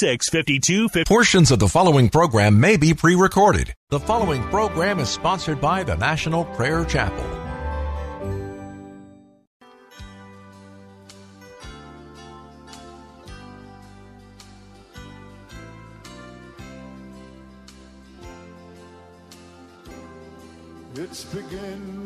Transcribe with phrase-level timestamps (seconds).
[0.00, 0.88] 652.
[1.04, 3.74] Portions of the following program may be pre recorded.
[3.90, 7.22] The following program is sponsored by the National Prayer Chapel.
[20.94, 21.99] It's beginning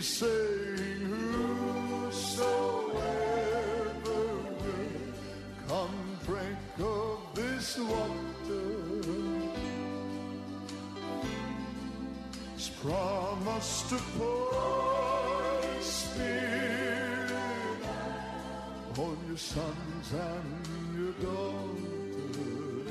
[0.00, 1.02] He's saying,
[2.08, 2.40] Whosoever
[4.08, 4.88] will
[5.68, 8.68] come drink of this water.
[12.56, 17.30] He's promised to pour Spirit
[18.96, 20.64] on your sons and
[20.96, 22.88] your daughters.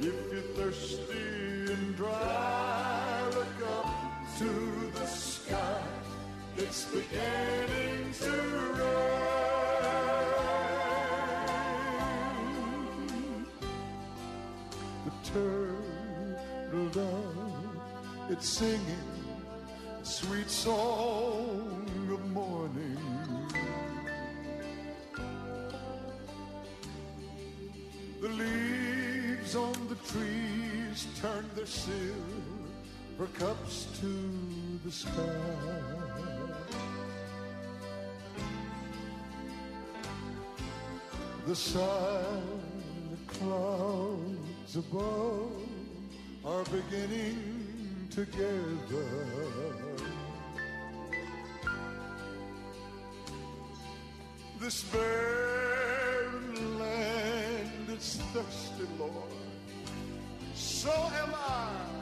[0.00, 3.01] If you're thirsty and dry,
[4.42, 5.82] to the sky.
[6.56, 8.32] It's beginning to
[8.78, 9.06] rain.
[15.04, 17.76] The turtle dove,
[18.30, 19.10] it's singing
[20.02, 22.98] sweet song of morning.
[28.20, 32.51] The leaves on the trees turn their silver
[33.26, 34.30] cups to
[34.84, 35.12] the sky.
[41.46, 45.52] The silent clouds above
[46.44, 49.52] are beginning to gather.
[54.60, 59.12] This barren land is thirsty, Lord.
[60.54, 62.01] So am I.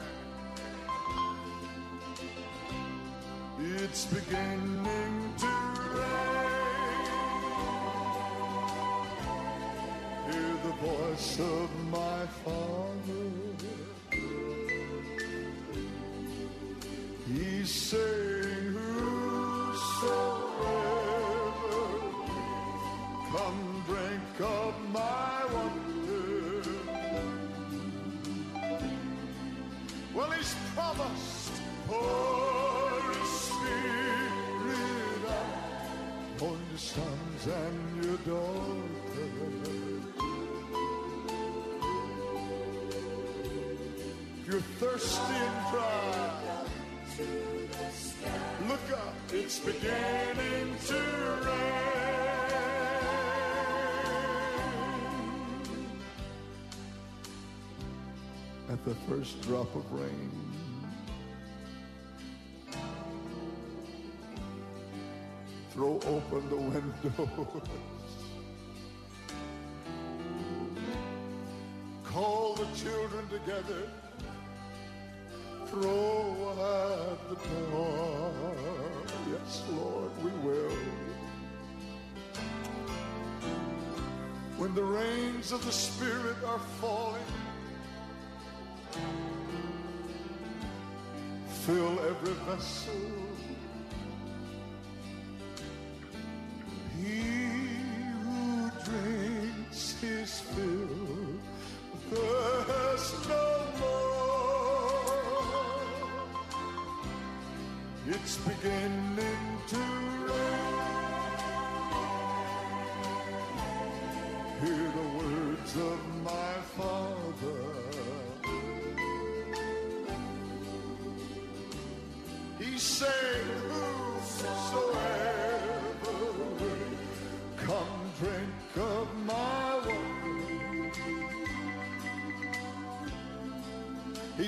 [3.83, 5.47] It's beginning to
[5.97, 7.07] rain.
[10.29, 13.25] Hear the voice of my Father.
[17.25, 18.20] He's saying,
[36.81, 38.91] sons and your daughters.
[44.47, 46.65] You're thirsty and dry,
[48.67, 50.99] look up, it's beginning to
[51.45, 51.81] rain.
[58.69, 60.31] At the first drop of rain,
[65.71, 67.61] throw open the windows.
[72.03, 73.89] Call the children together
[75.71, 77.35] throw at the
[77.69, 78.33] door.
[79.31, 80.77] Yes, Lord, we will.
[84.57, 87.23] When the rains of the Spirit are falling,
[91.65, 93.30] fill every vessel.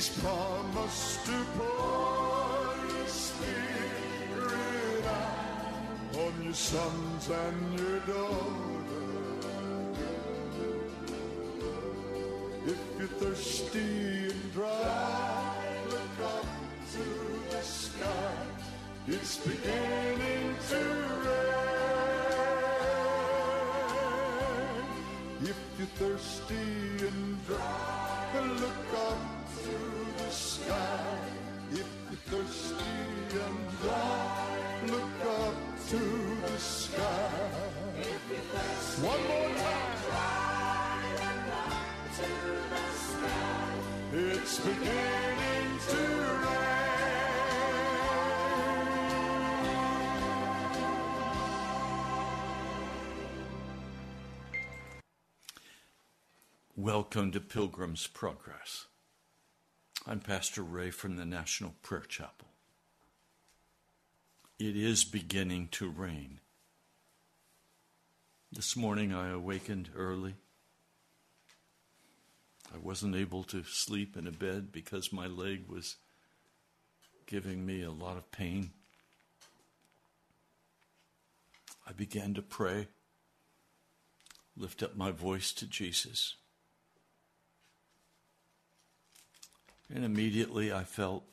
[0.03, 9.45] He's promised to pour His Spirit out on your sons and your daughters.
[12.65, 15.55] If you're thirsty and dry,
[15.89, 16.47] look up
[16.95, 17.05] to
[17.49, 18.35] the sky.
[19.07, 20.81] It's beginning to
[21.23, 21.63] rain.
[25.43, 29.17] If you're thirsty and dry, look up
[29.63, 29.77] to
[30.17, 31.17] the sky.
[31.71, 32.75] If you're thirsty
[33.31, 34.57] and dry,
[34.87, 35.55] look up
[35.89, 35.99] to
[36.41, 37.29] the sky.
[39.01, 39.93] One more time.
[44.15, 45.97] It's beginning to
[46.45, 46.52] rain.
[56.83, 58.87] Welcome to Pilgrim's Progress.
[60.05, 62.49] I'm Pastor Ray from the National Prayer Chapel.
[64.59, 66.41] It is beginning to rain.
[68.51, 70.35] This morning I awakened early.
[72.75, 75.95] I wasn't able to sleep in a bed because my leg was
[77.27, 78.71] giving me a lot of pain.
[81.87, 82.89] I began to pray,
[84.57, 86.35] lift up my voice to Jesus.
[89.89, 91.23] And immediately I felt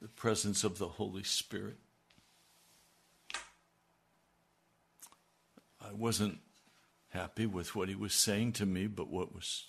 [0.00, 1.76] the presence of the Holy Spirit.
[5.80, 6.38] I wasn't
[7.10, 9.64] happy with what he was saying to me, but what was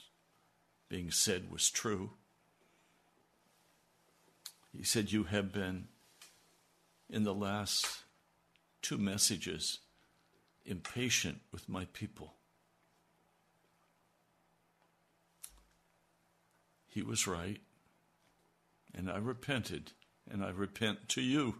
[0.89, 2.11] being said was true.
[4.75, 5.87] He said, You have been,
[7.09, 7.85] in the last
[8.81, 9.79] two messages,
[10.65, 12.36] impatient with my people.
[16.97, 17.59] He was right,
[18.91, 19.91] and I repented,
[20.27, 21.57] and I repent to you.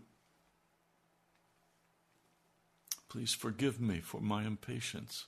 [3.07, 5.27] Please forgive me for my impatience.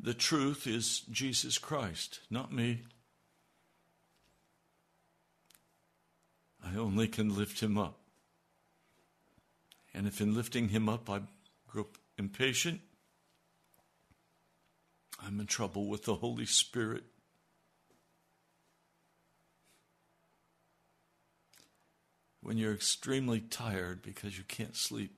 [0.00, 2.80] The truth is Jesus Christ, not me.
[6.60, 8.00] I only can lift him up.
[9.94, 11.20] And if in lifting him up I
[11.68, 11.86] grow
[12.18, 12.80] impatient,
[15.24, 17.04] I'm in trouble with the Holy Spirit.
[22.40, 25.14] When you're extremely tired because you can't sleep,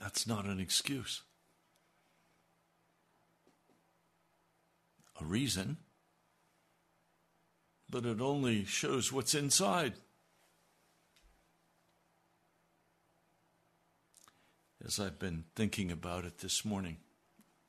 [0.00, 1.22] that's not an excuse.
[5.20, 5.76] A reason,
[7.88, 9.94] but it only shows what's inside.
[14.86, 16.98] As I've been thinking about it this morning,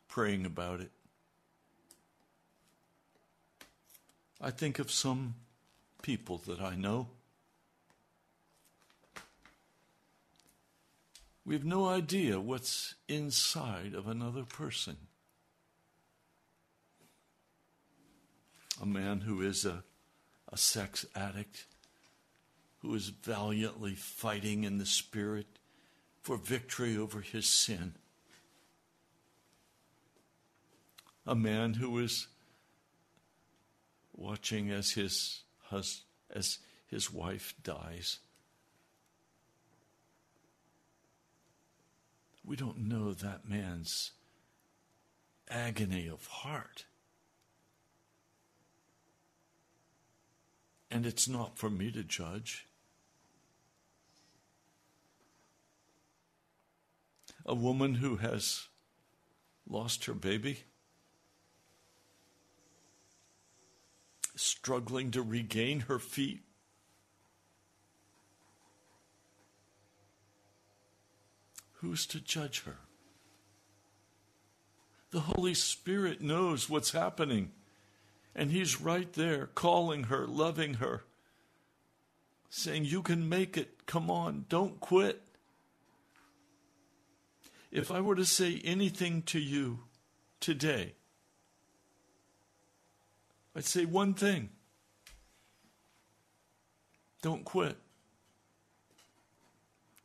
[0.08, 0.92] praying about it.
[4.42, 5.36] I think of some
[6.02, 7.08] people that I know.
[11.46, 14.98] We have no idea what's inside of another person.
[18.82, 19.84] A man who is a,
[20.52, 21.66] a sex addict,
[22.82, 25.48] who is valiantly fighting in the spirit
[26.26, 27.94] for victory over his sin.
[31.24, 32.30] A man who was
[34.12, 36.02] watching as his hus-
[36.32, 36.58] as
[36.88, 38.18] his wife dies.
[42.44, 44.14] We don't know that man's
[45.48, 46.86] agony of heart.
[50.90, 52.66] And it's not for me to judge.
[57.46, 58.68] A woman who has
[59.70, 60.64] lost her baby,
[64.36, 66.42] struggling to regain her feet.
[71.74, 72.78] Who's to judge her?
[75.12, 77.52] The Holy Spirit knows what's happening,
[78.36, 81.04] and He's right there calling her, loving her,
[82.50, 83.86] saying, You can make it.
[83.86, 85.25] Come on, don't quit.
[87.76, 89.80] If I were to say anything to you
[90.40, 90.94] today,
[93.54, 94.48] I'd say one thing
[97.22, 97.76] don't quit,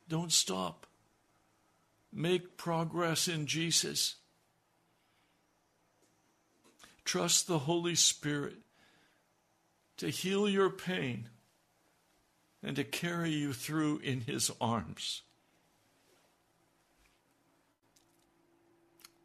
[0.08, 0.88] don't stop.
[2.12, 4.16] Make progress in Jesus.
[7.04, 8.56] Trust the Holy Spirit
[9.98, 11.28] to heal your pain
[12.64, 15.22] and to carry you through in His arms.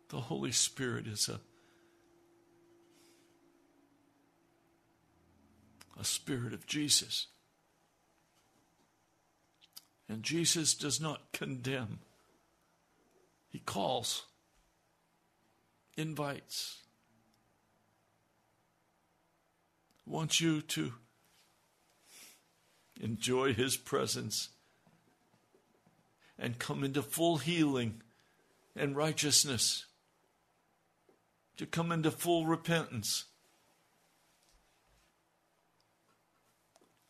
[0.09, 1.39] The Holy Spirit is a,
[6.00, 7.27] a spirit of Jesus.
[10.07, 12.00] And Jesus does not condemn,
[13.50, 14.25] He calls.
[15.97, 16.83] invites,
[20.05, 20.93] wants you to
[23.01, 24.50] enjoy His presence
[26.38, 28.01] and come into full healing
[28.75, 29.85] and righteousness,
[31.57, 33.25] to come into full repentance.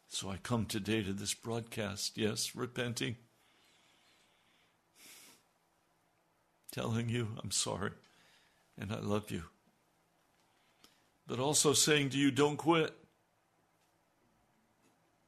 [0.07, 3.17] So I come today to this broadcast, yes, repenting,
[6.71, 7.91] telling you I'm sorry
[8.77, 9.43] and I love you,
[11.27, 12.93] but also saying to you, don't quit.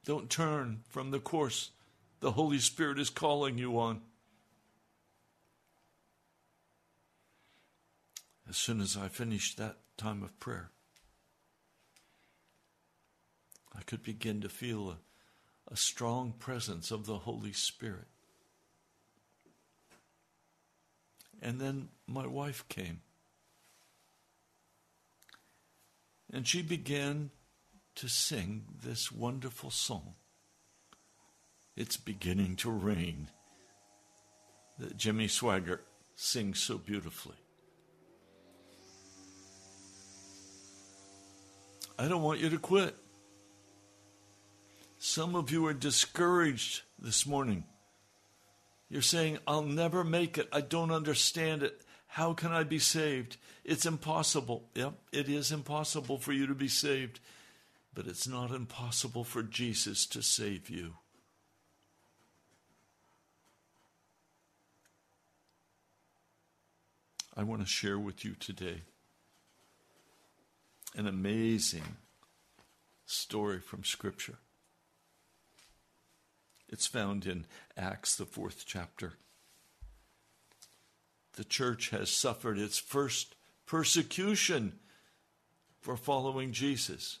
[0.04, 1.70] Don't turn from the course
[2.20, 4.00] the Holy Spirit is calling you on.
[8.48, 10.70] As soon as I finished that time of prayer,
[13.76, 14.96] I could begin to feel a,
[15.70, 18.06] a strong presence of the Holy Spirit.
[21.42, 23.02] And then my wife came.
[26.32, 27.30] And she began
[27.96, 30.14] to sing this wonderful song.
[31.76, 33.28] It's beginning to rain
[34.78, 35.80] that Jimmy Swaggart
[36.16, 37.36] sings so beautifully.
[41.98, 42.94] I don't want you to quit.
[44.98, 47.64] Some of you are discouraged this morning.
[48.88, 50.48] You're saying, I'll never make it.
[50.52, 51.80] I don't understand it.
[52.06, 53.36] How can I be saved?
[53.64, 54.64] It's impossible.
[54.74, 57.20] Yep, it is impossible for you to be saved,
[57.94, 60.94] but it's not impossible for Jesus to save you.
[67.36, 68.82] I want to share with you today
[70.96, 71.96] an amazing
[73.06, 74.38] story from Scripture.
[76.68, 79.14] It's found in Acts, the fourth chapter.
[81.36, 84.78] The church has suffered its first persecution
[85.80, 87.18] for following Jesus.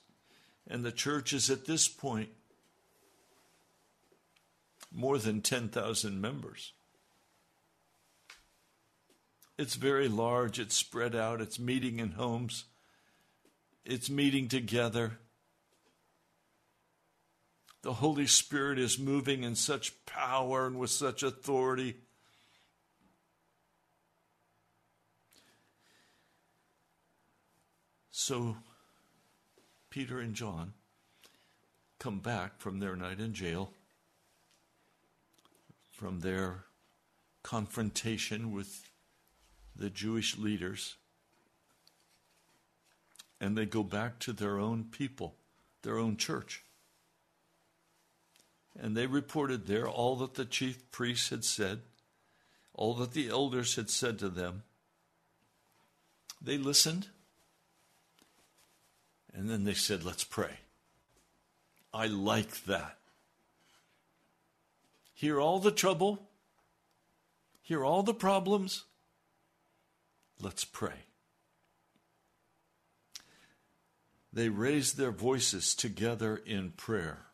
[0.66, 2.28] And the church is at this point
[4.92, 6.72] more than 10,000 members.
[9.56, 12.64] It's very large, it's spread out, it's meeting in homes,
[13.88, 15.18] it's meeting together.
[17.80, 21.96] The Holy Spirit is moving in such power and with such authority.
[28.10, 28.58] So,
[29.88, 30.74] Peter and John
[31.98, 33.72] come back from their night in jail,
[35.90, 36.64] from their
[37.42, 38.82] confrontation with
[39.74, 40.96] the Jewish leaders,
[43.40, 45.34] and they go back to their own people,
[45.82, 46.62] their own church.
[48.80, 51.80] And they reported there all that the chief priests had said,
[52.74, 54.62] all that the elders had said to them.
[56.40, 57.08] They listened
[59.34, 60.58] and then they said, Let's pray.
[61.94, 62.98] I like that.
[65.14, 66.28] Hear all the trouble,
[67.62, 68.84] hear all the problems.
[70.40, 71.07] Let's pray.
[74.32, 77.26] They raised their voices together in prayer.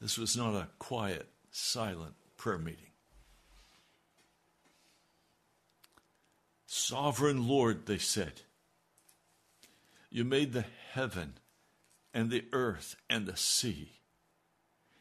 [0.00, 2.86] This was not a quiet, silent prayer meeting.
[6.66, 8.42] Sovereign Lord, they said,
[10.10, 11.34] you made the heaven
[12.12, 14.00] and the earth and the sea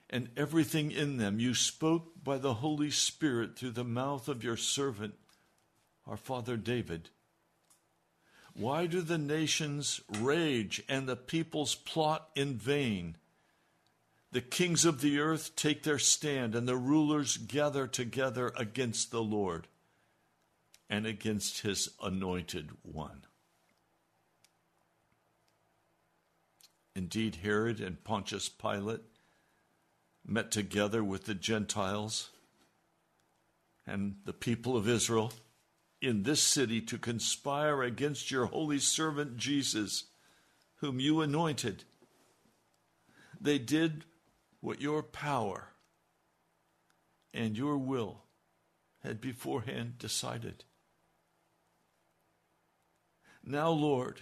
[0.09, 1.39] and everything in them.
[1.39, 5.15] You spoke by the Holy Spirit through the mouth of your servant,
[6.05, 7.09] our father David.
[8.53, 13.15] Why do the nations rage and the peoples plot in vain?
[14.31, 19.23] The kings of the earth take their stand, and the rulers gather together against the
[19.23, 19.67] Lord
[20.89, 23.25] and against his anointed one.
[26.95, 29.01] Indeed, Herod and Pontius Pilate
[30.25, 32.29] met together with the Gentiles
[33.87, 35.31] and the people of Israel
[36.01, 40.05] in this city to conspire against your holy servant Jesus,
[40.75, 41.83] whom you anointed.
[43.39, 44.05] They did
[44.61, 45.69] what your power
[47.33, 48.23] and your will
[49.03, 50.63] had beforehand decided.
[53.43, 54.21] Now, Lord,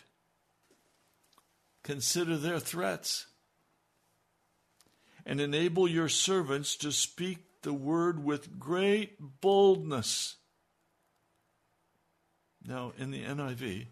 [1.87, 3.27] Consider their threats
[5.25, 10.35] and enable your servants to speak the word with great boldness.
[12.67, 13.87] Now, in the NIV,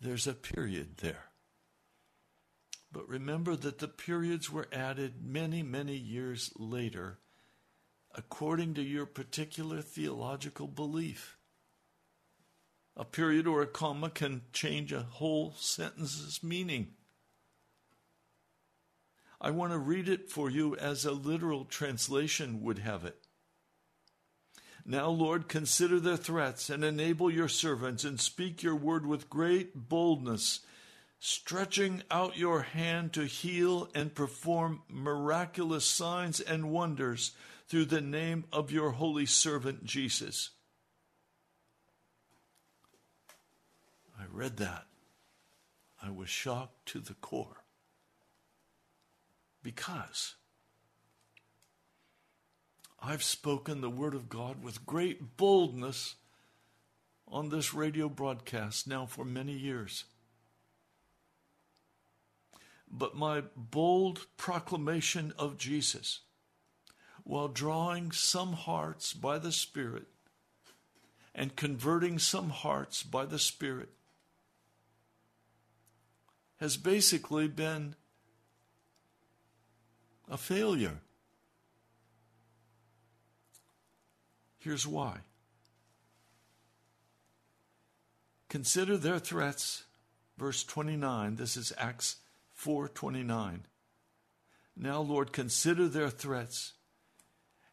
[0.00, 1.24] there's a period there.
[2.92, 7.18] But remember that the periods were added many, many years later,
[8.14, 11.36] according to your particular theological belief.
[12.96, 16.94] A period or a comma can change a whole sentence's meaning.
[19.40, 23.27] I want to read it for you as a literal translation would have it.
[24.90, 29.90] Now, Lord, consider their threats and enable your servants and speak your word with great
[29.90, 30.60] boldness,
[31.20, 37.32] stretching out your hand to heal and perform miraculous signs and wonders
[37.68, 40.52] through the name of your holy servant Jesus.
[44.18, 44.86] I read that.
[46.02, 47.62] I was shocked to the core.
[49.62, 50.36] Because
[53.00, 56.16] I've spoken the Word of God with great boldness
[57.28, 60.04] on this radio broadcast now for many years.
[62.90, 66.20] But my bold proclamation of Jesus,
[67.22, 70.06] while drawing some hearts by the Spirit
[71.34, 73.90] and converting some hearts by the Spirit,
[76.58, 77.94] has basically been
[80.28, 80.98] a failure.
[84.58, 85.20] Here's why.
[88.48, 89.84] Consider their threats,
[90.36, 91.36] verse 29.
[91.36, 92.16] This is Acts
[92.54, 93.66] 4:29.
[94.74, 96.74] Now, Lord, consider their threats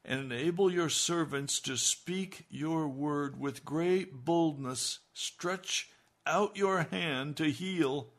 [0.03, 4.99] and enable your servants to speak your word with great boldness.
[5.13, 5.89] Stretch
[6.25, 8.11] out your hand to heal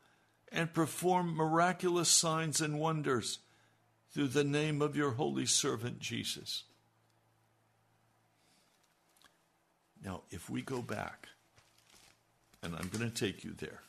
[0.51, 3.41] and perform miraculous signs and wonders
[4.11, 6.65] through the name of your holy servant Jesus.
[10.07, 11.27] Now, if we go back,
[12.63, 13.83] and I'm going to take you there,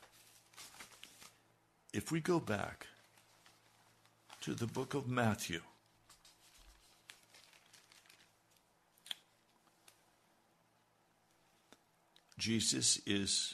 [1.94, 2.88] if we go back
[4.42, 5.62] to the book of Matthew,
[12.40, 13.54] Jesus is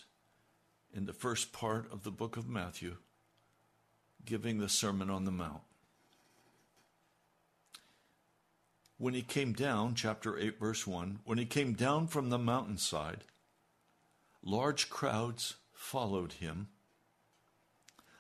[0.94, 2.96] in the first part of the book of Matthew
[4.24, 5.64] giving the Sermon on the Mount.
[9.04, 13.26] When he came down, chapter 8, verse 1, when he came down from the mountainside,
[14.42, 16.70] large crowds followed him.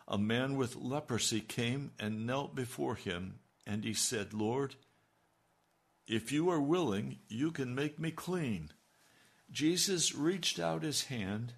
[0.09, 4.75] A man with leprosy came and knelt before him, and he said, Lord,
[6.05, 8.69] if you are willing, you can make me clean.
[9.49, 11.53] Jesus reached out his hand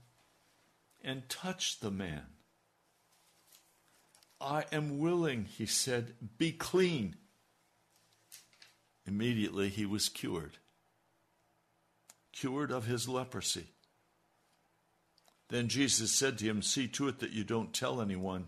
[1.03, 2.27] and touched the man.
[4.39, 7.15] I am willing, he said, be clean.
[9.07, 10.57] Immediately he was cured,
[12.31, 13.67] cured of his leprosy.
[15.49, 18.47] Then Jesus said to him, See to it that you don't tell anyone,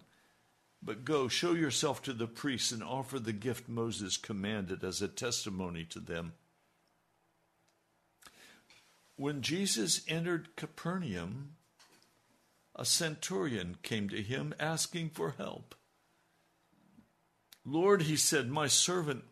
[0.82, 5.08] but go, show yourself to the priests, and offer the gift Moses commanded as a
[5.08, 6.34] testimony to them.
[9.16, 11.56] When Jesus entered Capernaum,
[12.76, 15.76] a centurion came to him asking for help.
[17.66, 19.24] Lord, he said, my servant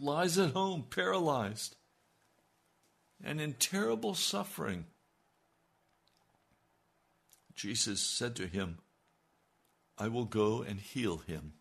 [0.00, 1.76] lies at home paralyzed
[3.22, 4.84] and in terrible suffering.
[7.54, 8.78] Jesus said to him,
[9.96, 11.52] I will go and heal him.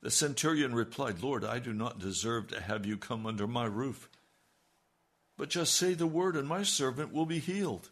[0.00, 4.08] The centurion replied, Lord, I do not deserve to have you come under my roof,
[5.36, 7.90] but just say the word, and my servant will be healed.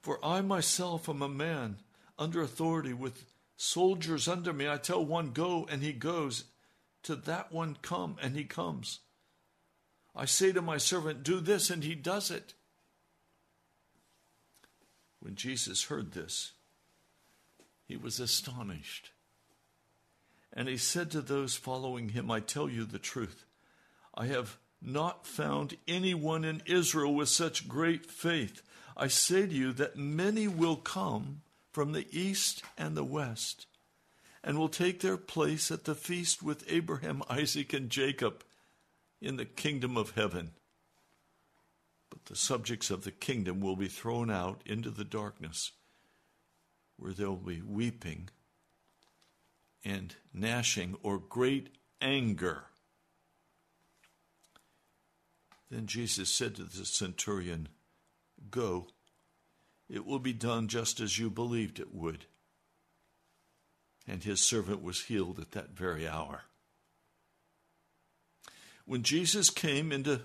[0.00, 1.76] For I myself am a man
[2.18, 4.68] under authority with soldiers under me.
[4.68, 6.44] I tell one, Go, and he goes,
[7.04, 9.00] to that one, Come, and he comes.
[10.16, 12.54] I say to my servant, Do this, and he does it.
[15.20, 16.52] When Jesus heard this,
[17.86, 19.10] he was astonished.
[20.52, 23.44] And he said to those following him, I tell you the truth.
[24.14, 28.62] I have not found anyone in Israel with such great faith.
[28.96, 31.40] I say to you that many will come
[31.72, 33.66] from the east and the west
[34.44, 38.44] and will take their place at the feast with Abraham, Isaac, and Jacob
[39.20, 40.50] in the kingdom of heaven.
[42.10, 45.72] But the subjects of the kingdom will be thrown out into the darkness,
[46.98, 48.28] where there will be weeping
[49.82, 51.70] and gnashing or great
[52.02, 52.64] anger.
[55.70, 57.68] Then Jesus said to the centurion,
[58.50, 58.88] Go,
[59.88, 62.26] it will be done just as you believed it would
[64.06, 66.44] and his servant was healed at that very hour.
[68.84, 70.20] When Jesus came into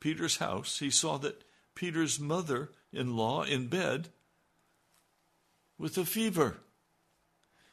[0.00, 4.08] Peter's house, he saw that Peter's mother in law in bed
[5.78, 6.58] with a fever.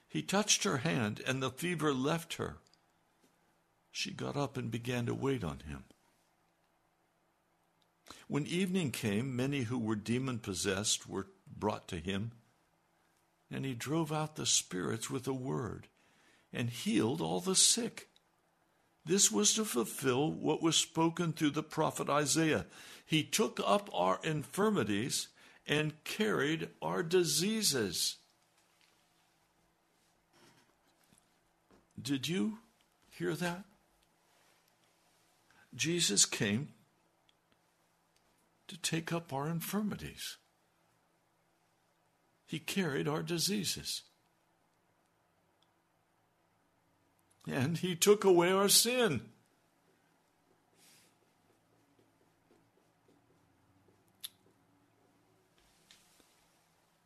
[0.08, 2.58] He touched her hand, and the fever left her.
[3.92, 5.84] she got up and began to wait on him.
[8.28, 12.32] When evening came, many who were demon possessed were brought to him,
[13.52, 15.88] and he drove out the spirits with a word
[16.54, 18.10] and healed all the sick.
[19.06, 22.66] This was to fulfill what was spoken through the prophet Isaiah.
[23.06, 25.30] He took up our infirmities
[25.68, 28.18] and carried our diseases.
[32.02, 32.60] Did you
[33.10, 33.66] hear that?
[35.76, 36.70] Jesus came
[38.68, 40.38] to take up our infirmities.
[42.50, 44.02] He carried our diseases.
[47.48, 49.22] And He took away our sin.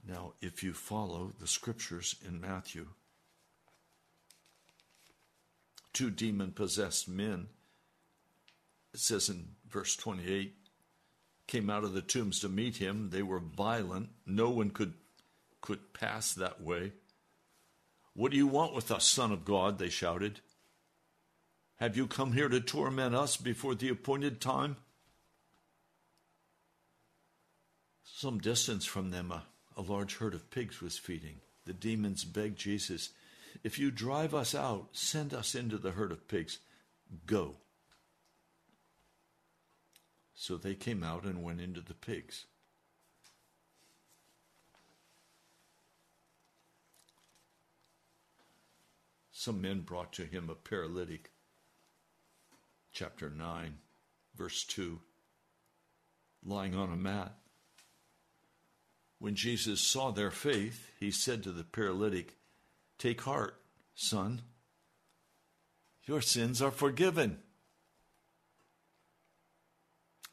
[0.07, 2.87] Now, if you follow the scriptures in Matthew,
[5.91, 7.47] two demon possessed men,
[8.93, 10.55] it says in verse 28,
[11.47, 13.09] came out of the tombs to meet him.
[13.09, 14.09] They were violent.
[14.25, 14.93] No one could,
[15.63, 16.91] could pass that way.
[18.13, 19.79] What do you want with us, Son of God?
[19.79, 20.41] They shouted.
[21.77, 24.75] Have you come here to torment us before the appointed time?
[28.03, 29.43] Some distance from them, a,
[29.77, 31.37] a large herd of pigs was feeding.
[31.65, 33.11] The demons begged Jesus,
[33.63, 36.59] If you drive us out, send us into the herd of pigs.
[37.25, 37.55] Go.
[40.35, 42.47] So they came out and went into the pigs.
[49.43, 51.29] Some men brought to him a paralytic.
[52.93, 53.75] Chapter 9,
[54.37, 55.01] verse 2,
[56.45, 57.33] lying on a mat.
[59.19, 62.37] When Jesus saw their faith, he said to the paralytic,
[62.97, 63.59] Take heart,
[63.95, 64.43] son.
[66.05, 67.39] Your sins are forgiven.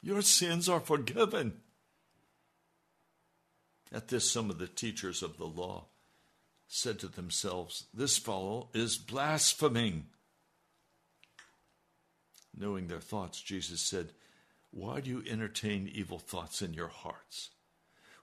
[0.01, 1.55] Your sins are forgiven.
[3.91, 5.87] At this, some of the teachers of the law
[6.73, 10.05] said to themselves, This fellow is blaspheming.
[12.57, 14.13] Knowing their thoughts, Jesus said,
[14.71, 17.49] Why do you entertain evil thoughts in your hearts?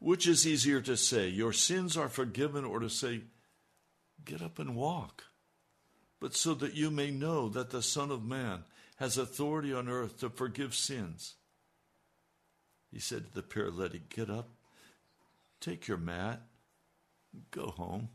[0.00, 3.20] Which is easier to say, Your sins are forgiven, or to say,
[4.24, 5.24] Get up and walk?
[6.18, 8.64] But so that you may know that the Son of Man
[8.96, 11.34] has authority on earth to forgive sins.
[12.90, 14.48] He said to the paralytic, Get up,
[15.60, 16.40] take your mat,
[17.50, 18.08] go home.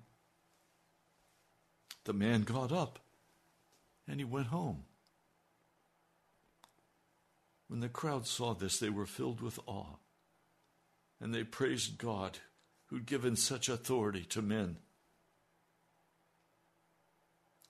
[2.05, 2.99] The man got up
[4.07, 4.83] and he went home.
[7.67, 9.95] When the crowd saw this, they were filled with awe
[11.21, 12.39] and they praised God
[12.87, 14.77] who'd given such authority to men.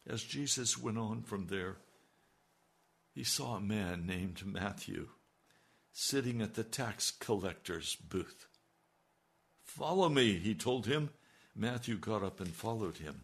[0.08, 1.78] As Jesus went on from there,
[3.14, 5.10] he saw a man named Matthew
[5.94, 8.48] sitting at the tax collector's booth.
[9.64, 11.12] Follow me, he told him.
[11.56, 13.22] Matthew got up and followed him.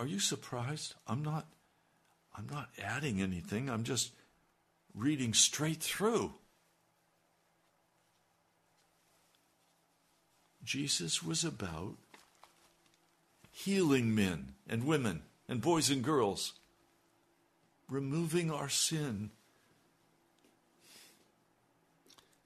[0.00, 0.94] Are you surprised?
[1.06, 1.46] I'm not
[2.34, 3.68] I'm not adding anything.
[3.68, 4.12] I'm just
[4.94, 6.32] reading straight through.
[10.64, 11.96] Jesus was about
[13.52, 16.54] healing men and women and boys and girls,
[17.90, 19.28] removing our sin.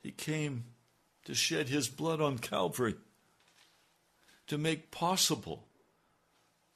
[0.02, 0.64] He came
[1.24, 2.96] to shed his blood on Calvary
[4.48, 5.68] to make possible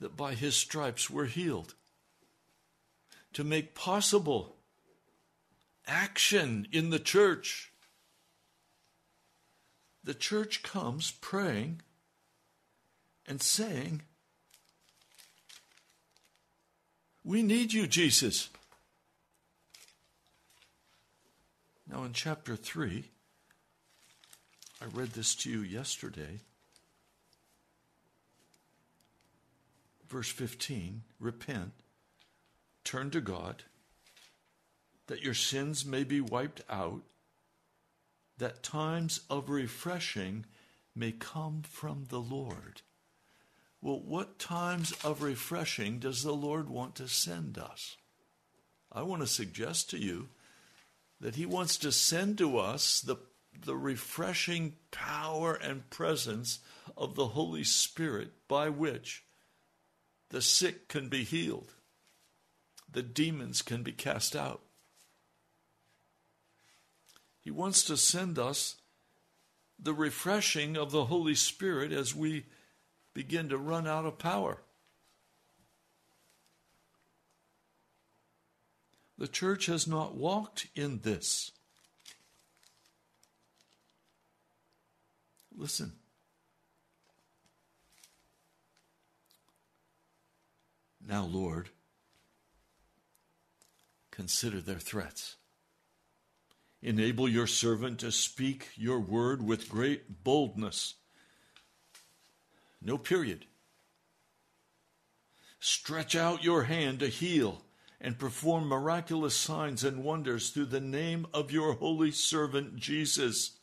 [0.01, 1.75] that by his stripes we're healed,
[3.33, 4.57] to make possible
[5.87, 7.73] action in the church.
[10.05, 11.83] The church comes praying
[13.27, 14.03] and saying,
[17.25, 18.49] We need you, Jesus.
[21.91, 23.05] Now, in chapter 3,
[24.81, 26.41] I read this to you yesterday.
[30.09, 31.73] Verse 15 Repent,
[32.85, 33.65] turn to God,
[35.07, 37.03] that your sins may be wiped out,
[38.39, 40.47] that times of refreshing
[40.95, 42.83] may come from the Lord.
[43.81, 47.97] Well, what times of refreshing does the Lord want to send us?
[48.91, 50.29] I want to suggest to you
[51.21, 53.17] that He wants to send to us the,
[53.65, 56.61] the refreshing power and presence
[56.97, 59.23] of the Holy Spirit by which
[60.31, 61.73] the sick can be healed,
[62.91, 64.63] the demons can be cast out.
[67.41, 68.77] He wants to send us
[69.79, 72.47] the refreshing of the Holy Spirit as we
[73.15, 74.59] begin to run out of power.
[79.17, 81.51] The church has not walked in this.
[85.57, 85.98] Listen.
[91.09, 91.71] Now, Lord,
[94.11, 95.37] consider their threats.
[96.83, 100.97] Enable your servant to speak your word with great boldness.
[102.83, 103.47] No period.
[105.59, 107.63] Stretch out your hand to heal
[108.01, 113.59] and perform miraculous signs and wonders through the name of your holy servant Jesus.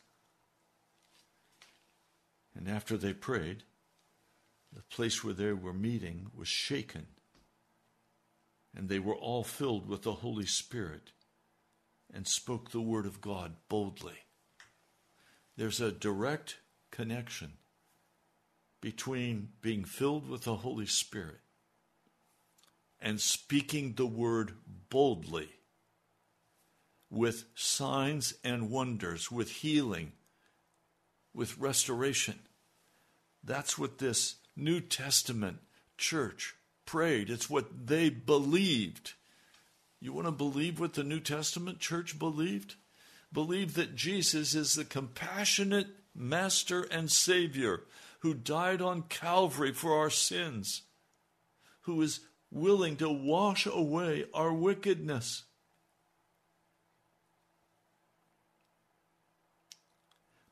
[2.56, 3.62] And after they prayed,
[4.72, 7.06] the place where they were meeting was shaken,
[8.76, 11.12] and they were all filled with the Holy Spirit
[12.12, 14.18] and spoke the word of God boldly.
[15.56, 16.58] There's a direct
[16.90, 17.54] connection
[18.82, 21.40] between being filled with the Holy Spirit
[23.00, 24.52] and speaking the word
[24.90, 25.48] boldly
[27.10, 30.12] with signs and wonders, with healing,
[31.32, 32.38] with restoration.
[33.42, 35.58] That's what this New Testament
[35.96, 36.56] church
[36.86, 37.28] prayed.
[37.28, 39.12] It's what they believed.
[40.00, 42.76] You want to believe what the New Testament church believed?
[43.32, 47.82] Believe that Jesus is the compassionate Master and Savior
[48.20, 50.82] who died on Calvary for our sins,
[51.82, 52.20] who is
[52.50, 55.44] willing to wash away our wickedness.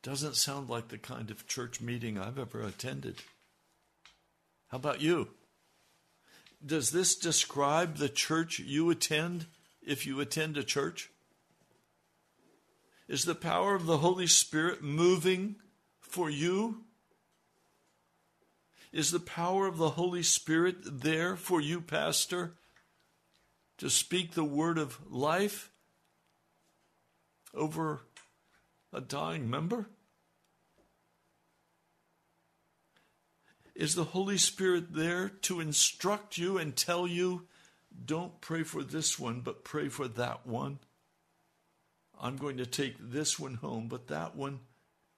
[0.02, 3.16] Doesn't sound like the kind of church meeting I've ever attended.
[4.68, 5.28] How about you?
[6.64, 9.46] Does this describe the church you attend
[9.82, 11.10] if you attend a church?
[13.06, 15.56] Is the power of the Holy Spirit moving
[16.00, 16.84] for you?
[18.92, 22.54] Is the power of the Holy Spirit there for you, Pastor,
[23.78, 25.70] to speak the word of life
[27.52, 28.00] over
[28.92, 29.88] a dying member?
[33.74, 37.46] Is the Holy Spirit there to instruct you and tell you,
[38.04, 40.78] don't pray for this one, but pray for that one?
[42.20, 44.60] I'm going to take this one home, but that one,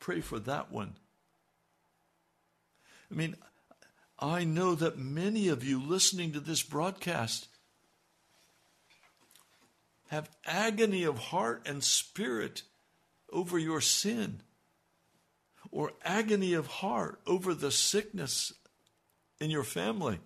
[0.00, 0.96] pray for that one.
[3.10, 3.36] I mean,
[4.18, 7.48] I know that many of you listening to this broadcast
[10.08, 12.62] have agony of heart and spirit
[13.30, 14.40] over your sin
[15.76, 18.50] or agony of heart over the sickness
[19.38, 20.18] in your family,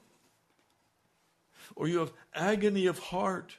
[1.74, 3.56] or you have agony of heart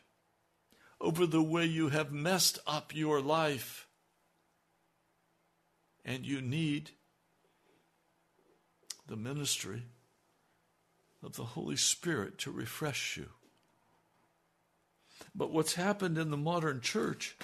[1.01, 3.89] over the way you have messed up your life,
[6.05, 6.91] and you need
[9.07, 9.83] the ministry
[11.21, 13.27] of the Holy Spirit to refresh you.
[15.35, 17.35] But what's happened in the modern church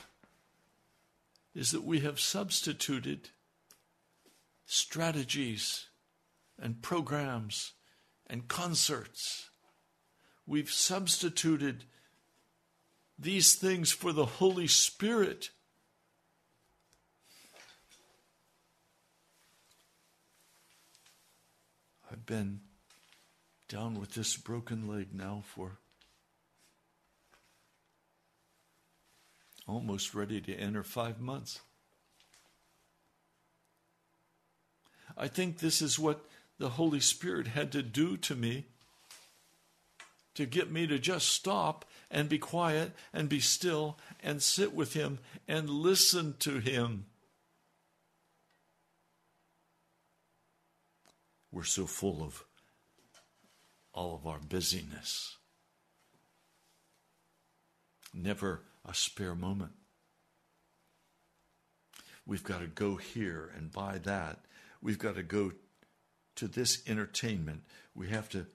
[1.54, 3.32] is that we have substituted
[4.68, 5.88] strategies
[6.60, 7.74] and programs
[8.28, 9.50] and concerts.
[10.46, 11.86] We've substituted
[13.18, 15.50] these things for the Holy Spirit.
[22.12, 22.60] I've been
[23.68, 25.80] down with this broken leg now for
[29.68, 31.62] almost ready to enter five months.
[35.18, 36.26] I think this is what
[36.60, 38.66] the Holy Spirit had to do to me
[40.36, 44.94] to get me to just stop and be quiet and be still and sit with
[44.94, 47.06] Him and listen to Him.
[51.52, 52.44] We're so full of
[53.94, 55.38] all of our busyness.
[58.14, 59.72] Never a spare moment.
[62.28, 64.46] We've got to go here and buy that.
[64.82, 65.52] We've got to go
[66.36, 67.64] to this entertainment.
[67.96, 68.48] We have to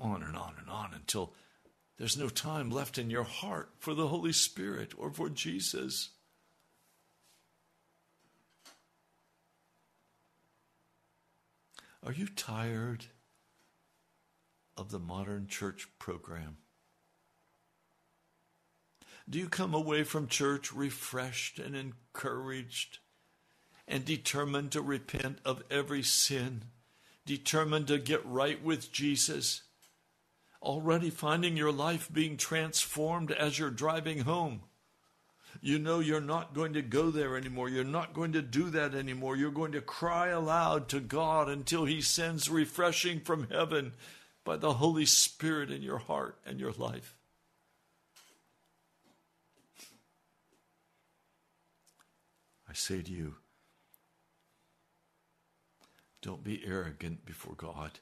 [0.00, 1.32] on and on and on until
[1.96, 6.10] there's no time left in your heart for the Holy Spirit or for Jesus.
[12.04, 13.06] Are you tired?
[14.78, 16.56] of the modern church program?
[19.28, 23.00] Do you come away from church refreshed and encouraged
[23.88, 26.62] and determined to repent of every sin,
[27.26, 29.62] determined to get right with Jesus?
[30.62, 34.62] Already finding your life being transformed as you're driving home,
[35.60, 37.68] You know you're not going to go there anymore.
[37.68, 39.36] You're not going to do that anymore.
[39.36, 43.92] You're going to cry aloud to God until He sends refreshing from heaven
[44.44, 47.16] by the Holy Spirit in your heart and your life.
[52.68, 53.34] I say to you,
[56.22, 58.00] don't be arrogant before God.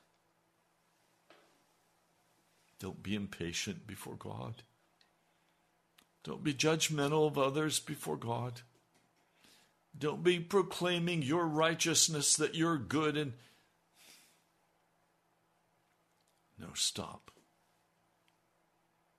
[2.79, 4.63] Don't be impatient before God.
[6.25, 8.63] Don't be judgmental of others before God.
[9.99, 13.33] Don't be proclaiming your righteousness that you're good and.
[16.59, 17.31] No, stop.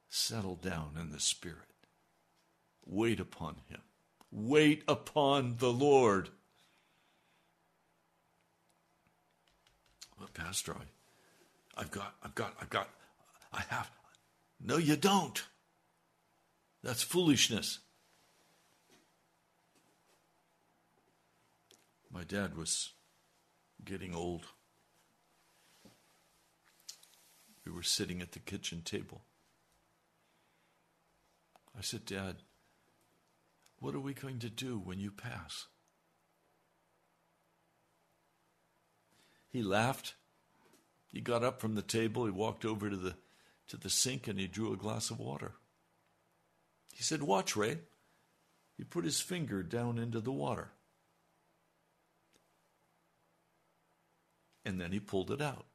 [0.10, 1.58] Settle down in the Spirit.
[2.86, 3.82] Wait upon Him.
[4.32, 6.30] Wait upon the Lord.
[10.18, 12.90] Well, Pastor, I, I've got, I've got, I've got,
[13.54, 13.90] I have.
[14.64, 15.44] No, you don't.
[16.84, 17.80] That's foolishness.
[22.12, 22.94] My dad was
[23.84, 24.46] getting old.
[27.66, 29.22] We were sitting at the kitchen table.
[31.78, 32.38] I said, Dad,
[33.80, 35.68] what are we going to do when you pass?
[39.50, 40.16] He laughed.
[41.08, 42.26] He got up from the table.
[42.26, 43.16] He walked over to the,
[43.70, 45.54] to the sink and he drew a glass of water.
[46.94, 47.78] He said, Watch, Ray.
[48.78, 50.72] He put his finger down into the water.
[54.66, 55.66] And then he pulled it out.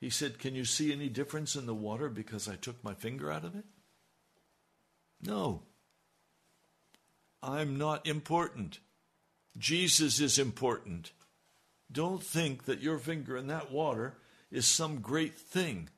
[0.00, 3.30] He said, Can you see any difference in the water because I took my finger
[3.30, 3.66] out of it?
[5.20, 5.62] No.
[7.42, 8.80] I'm not important.
[9.58, 11.12] Jesus is important.
[11.90, 14.14] Don't think that your finger in that water
[14.50, 15.88] is some great thing.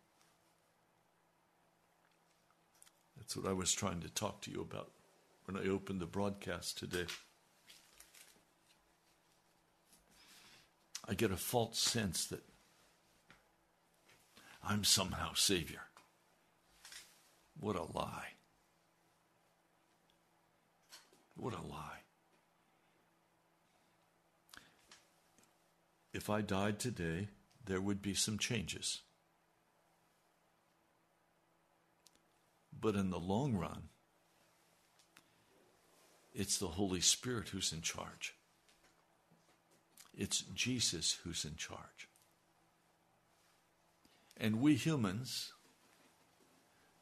[3.17, 4.91] That's what I was trying to talk to you about
[5.45, 7.07] when I opened the broadcast today.
[11.09, 12.43] I get a false sense that
[14.63, 15.83] I'm somehow Savior.
[17.59, 18.29] What a lie.
[21.37, 22.02] What a lie.
[26.13, 27.29] If I died today,
[27.65, 29.01] there would be some changes.
[32.79, 33.85] But in the long run,
[36.35, 38.35] it's the Holy Spirit who's in charge.
[40.17, 42.09] It's Jesus who's in charge.
[44.37, 45.53] And we humans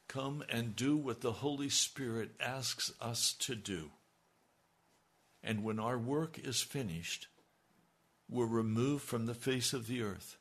[0.08, 3.90] come and do what the Holy Spirit asks us to do.
[5.42, 7.28] And when our work is finished,
[8.30, 10.36] we're removed from the face of the earth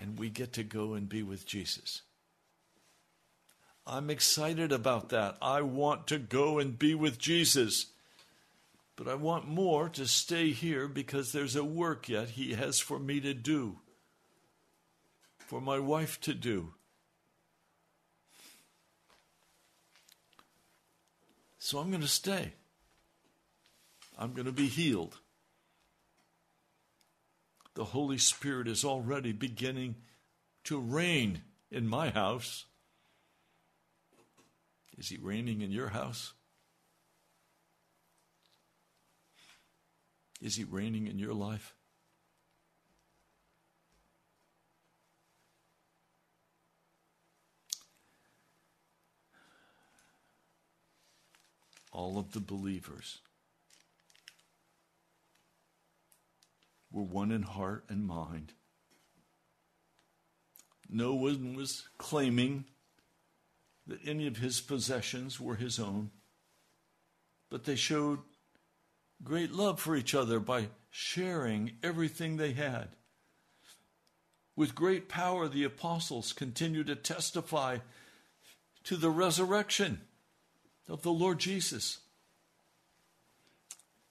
[0.00, 2.02] and we get to go and be with Jesus.
[3.86, 5.36] I'm excited about that.
[5.42, 7.86] I want to go and be with Jesus.
[8.96, 12.98] But I want more to stay here because there's a work yet He has for
[12.98, 13.78] me to do,
[15.38, 16.74] for my wife to do.
[21.58, 22.52] So I'm going to stay.
[24.18, 25.18] I'm going to be healed.
[27.74, 29.96] The Holy Spirit is already beginning
[30.64, 32.66] to reign in my house.
[34.98, 36.32] Is He reigning in your house?
[40.42, 41.74] Is He reigning in your life?
[51.92, 53.18] All of the believers
[56.92, 58.52] were one in heart and mind.
[60.88, 62.64] No one was claiming
[63.86, 66.10] that any of his possessions were his own,
[67.48, 68.18] but they showed
[69.22, 72.88] great love for each other by sharing everything they had.
[74.56, 77.78] With great power, the apostles continued to testify
[78.84, 80.00] to the resurrection
[80.88, 81.98] of the Lord Jesus.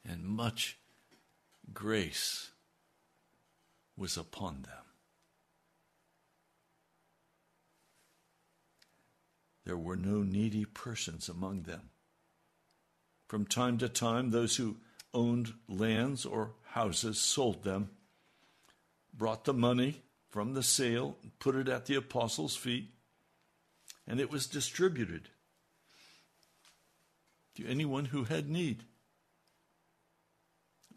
[0.08, 0.78] And much
[1.74, 2.49] grace
[4.00, 4.86] was upon them.
[9.66, 11.90] There were no needy persons among them.
[13.28, 14.78] From time to time, those who
[15.14, 17.90] owned lands or houses sold them,
[19.14, 22.92] brought the money from the sale, put it at the apostles' feet,
[24.08, 25.30] and it was distributed
[27.56, 28.84] to anyone who had need.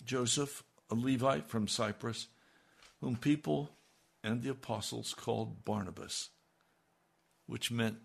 [0.05, 2.29] Joseph, a Levite from Cyprus,
[3.03, 3.69] whom people
[4.23, 6.31] and the apostles called Barnabas,
[7.47, 7.97] which meant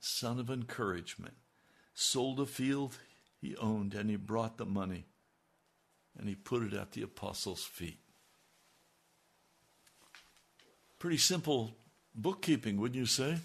[0.00, 1.34] son of encouragement,
[1.94, 2.98] sold a field
[3.40, 5.06] he owned and he brought the money
[6.18, 8.00] and he put it at the apostles' feet.
[10.98, 11.76] Pretty simple
[12.14, 13.38] bookkeeping, wouldn't you say?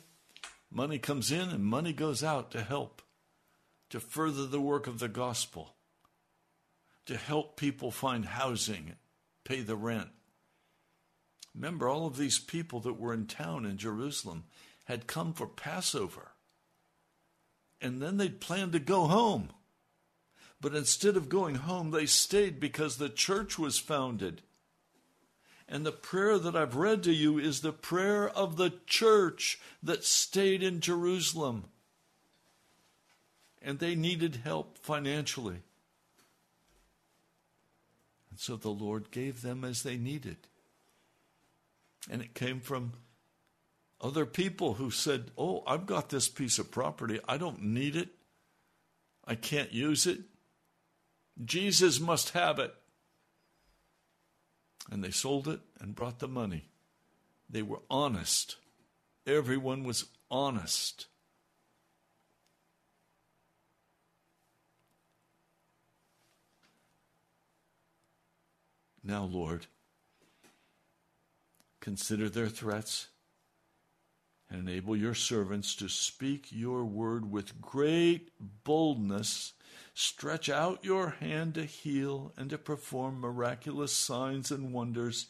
[0.72, 3.04] Money comes in and money goes out to help,
[3.91, 5.76] to further the work of the gospel,
[7.06, 8.95] to help people find housing,
[9.45, 10.10] pay the rent.
[11.58, 14.43] Remember, all of these people that were in town in Jerusalem
[14.86, 16.34] had come for Passover.
[17.82, 19.49] And then they'd planned to go home.
[20.62, 24.43] But instead of going home, they stayed because the church was founded.
[25.68, 30.03] And the prayer that I've read to you is the prayer of the church that
[30.03, 31.66] stayed in Jerusalem.
[33.64, 35.64] And they needed help financially.
[38.30, 40.38] And so the Lord gave them as they needed.
[42.10, 42.93] And it came from
[43.99, 47.20] other people who said, Oh, I've got this piece of property.
[47.28, 48.10] I don't need it.
[49.26, 50.20] I can't use it.
[51.43, 52.74] Jesus must have it.
[54.89, 56.70] And they sold it and brought the money.
[57.49, 58.55] They were honest.
[59.26, 61.08] Everyone was honest.
[69.03, 69.68] Now, Lord,
[71.88, 73.07] consider their threats
[74.49, 78.31] and enable your servants to speak your word with great
[78.63, 79.53] boldness
[79.99, 85.25] Stretch out your hand to heal and to perform miraculous signs and wonders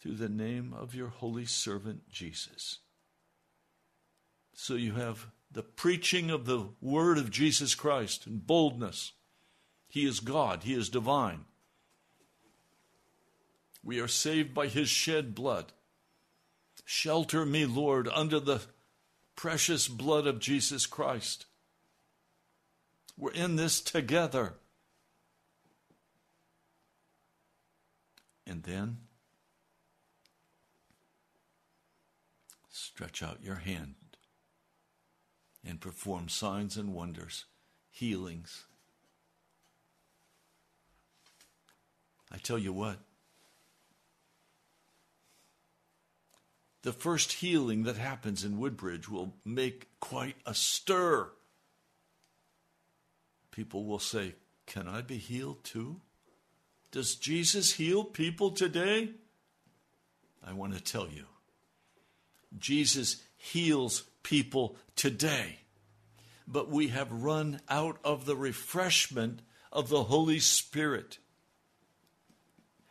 [0.00, 2.78] through the name of your holy servant Jesus.
[4.54, 9.14] So you have the preaching of the word of Jesus Christ and boldness.
[9.88, 11.46] He is God, He is divine.
[13.82, 15.72] We are saved by His shed blood.
[16.90, 18.62] Shelter me, Lord, under the
[19.36, 21.44] precious blood of Jesus Christ.
[23.14, 24.54] We're in this together.
[28.46, 28.96] And then
[32.70, 33.96] stretch out your hand
[35.62, 37.44] and perform signs and wonders,
[37.90, 38.64] healings.
[42.32, 42.96] I tell you what,
[46.82, 51.30] the first healing that happens in Woodbridge will make quite a stir
[53.58, 56.00] people will say, Can I be healed too?
[56.92, 59.10] Does Jesus heal people today?
[60.46, 61.24] I want to tell you,
[62.56, 65.58] Jesus heals people today.
[66.46, 69.40] But we have run out of the refreshment
[69.72, 71.18] of the Holy Spirit.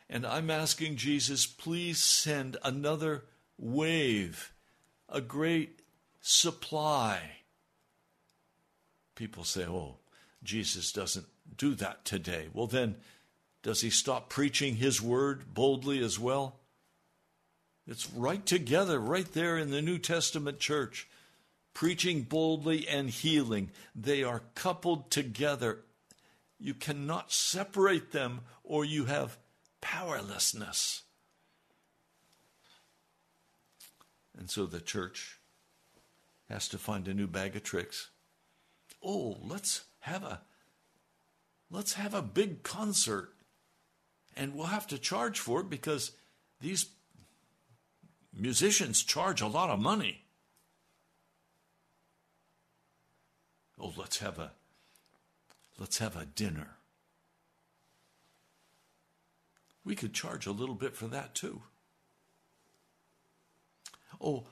[0.09, 3.23] And I'm asking Jesus, please send another
[3.57, 4.53] wave,
[5.09, 5.81] a great
[6.21, 7.19] supply.
[9.15, 9.95] People say, oh,
[10.43, 11.25] Jesus doesn't
[11.57, 12.47] do that today.
[12.53, 12.95] Well, then,
[13.63, 16.59] does he stop preaching his word boldly as well?
[17.87, 21.07] It's right together, right there in the New Testament church.
[21.73, 25.79] Preaching boldly and healing, they are coupled together.
[26.59, 29.37] You cannot separate them, or you have
[29.79, 31.03] powerlessness.
[34.37, 35.39] And so the church
[36.49, 38.09] has to find a new bag of tricks.
[39.03, 40.41] Oh, let's have a
[41.69, 43.33] let's have a big concert
[44.35, 46.11] and we'll have to charge for it because
[46.61, 46.87] these
[48.33, 50.23] musicians charge a lot of money.
[53.79, 54.51] Oh, let's have a
[55.79, 56.77] let's have a dinner.
[59.83, 61.61] We could charge a little bit for that too.
[64.19, 64.45] Oh,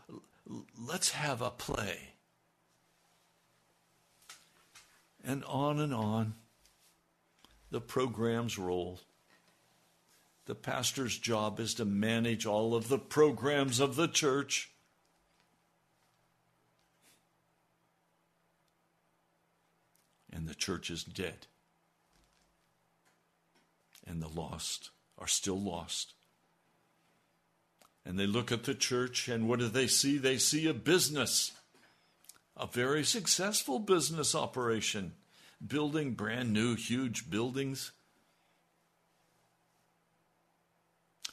[0.78, 2.16] let's have a play
[5.26, 6.36] and on and on.
[7.72, 9.02] The programs roll.
[10.46, 14.72] The pastor's job is to manage all of the programs of the church.
[20.32, 21.48] And the church is dead.
[24.06, 26.15] And the lost are still lost.
[28.06, 30.18] And they look at the church, and what do they see?
[30.18, 31.52] They see a business
[32.58, 35.14] a very successful business operation,
[35.66, 37.92] building brand new, huge buildings,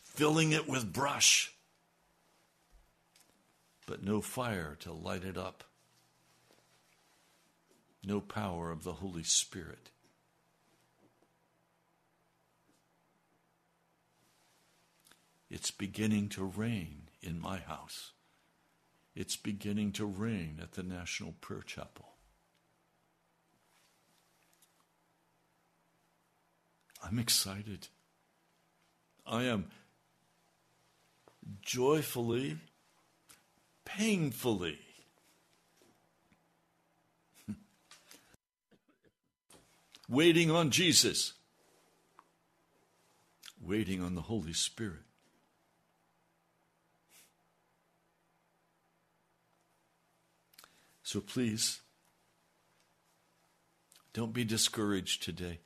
[0.02, 1.52] filling it with brush,
[3.86, 5.64] but no fire to light it up,
[8.04, 9.91] no power of the Holy Spirit.
[15.52, 18.12] It's beginning to rain in my house.
[19.14, 22.08] It's beginning to rain at the National Prayer Chapel.
[27.04, 27.88] I'm excited.
[29.26, 29.66] I am
[31.60, 32.56] joyfully,
[33.84, 34.78] painfully.
[40.08, 41.34] waiting on Jesus,
[43.60, 45.02] waiting on the Holy Spirit.
[51.12, 51.82] So please,
[54.14, 55.58] don't be discouraged today.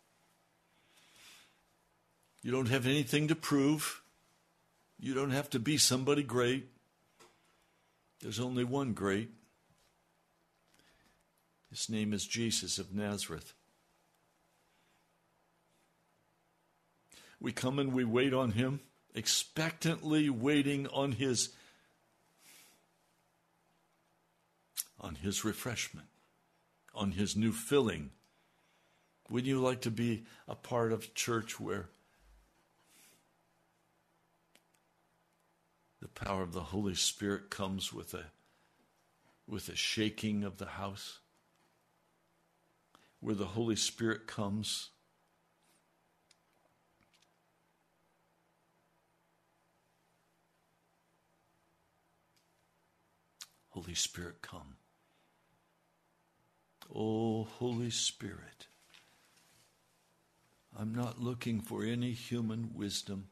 [2.43, 4.03] You don't have anything to prove.
[4.99, 6.67] You don't have to be somebody great.
[8.21, 9.31] There's only one great.
[11.71, 13.55] His name is Jesus of Nazareth.
[17.39, 18.81] We come and we wait on him,
[19.15, 21.51] expectantly waiting on his
[25.01, 26.09] on his refreshment,
[26.95, 28.11] on his new filling.
[29.31, 31.89] Would you like to be a part of church where
[36.01, 38.25] the power of the Holy Spirit comes with a
[39.49, 41.19] with a shaking of the house?
[43.21, 44.91] Where the Holy Spirit comes
[53.77, 54.77] Holy Spirit, come.
[56.95, 58.67] Oh, Holy Spirit,
[60.79, 63.29] I'm not looking for any human wisdom.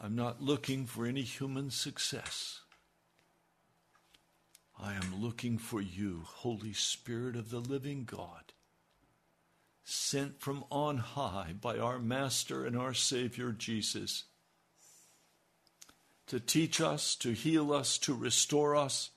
[0.00, 2.60] I'm not looking for any human success.
[4.78, 8.52] I am looking for you, Holy Spirit of the living God,
[9.84, 14.24] sent from on high by our Master and our Savior Jesus
[16.26, 19.10] to teach us, to heal us, to restore us,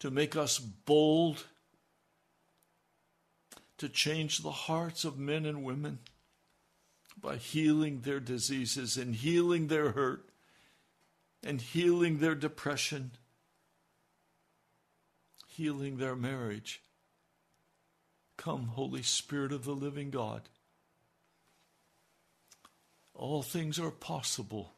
[0.00, 1.44] to make us bold,
[3.78, 5.98] to change the hearts of men and women
[7.20, 10.28] by healing their diseases and healing their hurt
[11.42, 13.12] and healing their depression,
[15.46, 16.82] healing their marriage.
[18.36, 20.42] Come, Holy Spirit of the living God.
[23.14, 24.72] All things are possible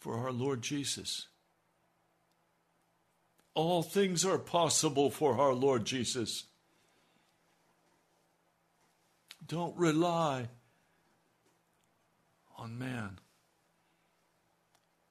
[0.00, 1.28] for our Lord Jesus.
[3.54, 6.44] All things are possible for our Lord Jesus.
[9.46, 10.48] Don't rely
[12.56, 13.18] on man.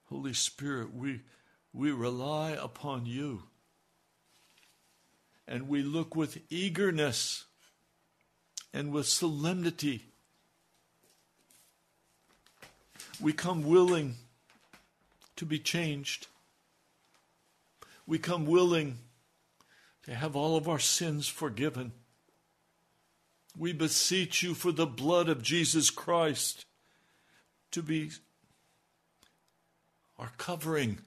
[0.06, 1.22] Holy Spirit, we,
[1.74, 3.44] we rely upon you.
[5.48, 7.46] And we look with eagerness
[8.74, 10.06] and with solemnity.
[13.20, 14.16] We come willing
[15.36, 16.28] to be changed.
[18.06, 18.98] We come willing
[20.04, 21.92] to have all of our sins forgiven.
[23.58, 26.66] We beseech you for the blood of Jesus Christ
[27.72, 28.12] to be
[30.18, 31.00] our covering,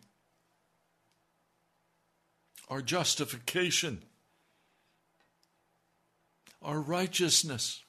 [2.69, 4.03] our justification,
[6.63, 7.83] our righteousness,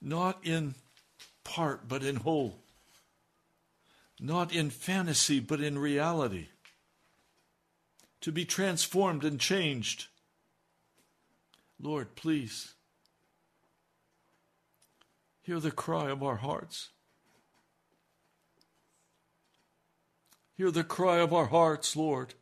[0.00, 0.74] not in
[1.44, 2.60] part, but in whole
[4.20, 6.48] not in fantasy, but in reality.
[8.20, 10.08] To be transformed and changed.
[11.80, 12.74] Lord, please
[15.40, 16.90] hear the cry of our hearts.
[20.56, 22.34] Hear the cry of our hearts, Lord.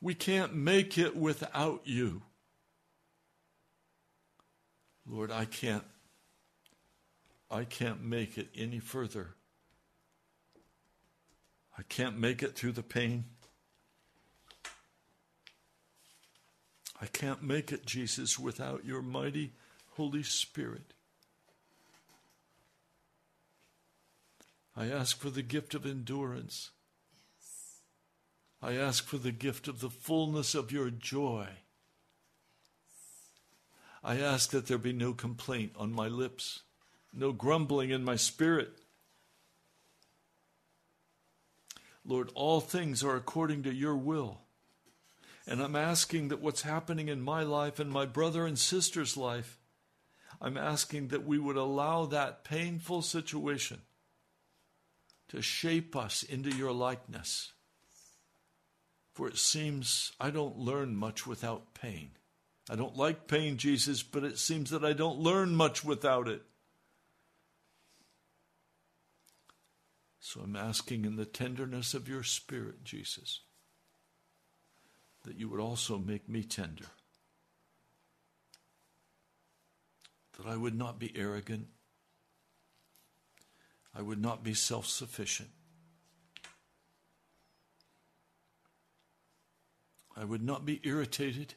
[0.00, 2.22] We can't make it without you.
[5.08, 5.84] Lord, I can't
[7.48, 9.36] I can't make it any further
[11.78, 13.24] I can't make it through the pain.
[17.06, 19.52] I can't make it, Jesus, without your mighty
[19.92, 20.92] Holy Spirit.
[24.74, 26.70] I ask for the gift of endurance.
[27.40, 27.78] Yes.
[28.60, 31.46] I ask for the gift of the fullness of your joy.
[31.46, 31.60] Yes.
[34.02, 36.62] I ask that there be no complaint on my lips,
[37.12, 38.70] no grumbling in my spirit.
[42.04, 44.40] Lord, all things are according to your will.
[45.46, 49.58] And I'm asking that what's happening in my life and my brother and sister's life,
[50.40, 53.82] I'm asking that we would allow that painful situation
[55.28, 57.52] to shape us into your likeness.
[59.14, 62.10] For it seems I don't learn much without pain.
[62.68, 66.42] I don't like pain, Jesus, but it seems that I don't learn much without it.
[70.18, 73.42] So I'm asking in the tenderness of your spirit, Jesus,
[75.26, 76.86] that you would also make me tender.
[80.36, 81.66] that I would not be arrogant,
[83.94, 85.50] I would not be self sufficient.
[90.18, 91.54] I would not be irritated,